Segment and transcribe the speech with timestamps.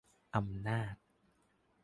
[0.35, 0.95] อำนาจ